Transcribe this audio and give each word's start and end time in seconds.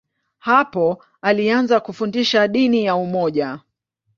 Hapo 0.39 1.03
alianza 1.21 1.79
kufundisha 1.79 2.47
dini 2.47 2.85
ya 2.85 2.95
umoja. 2.95 3.59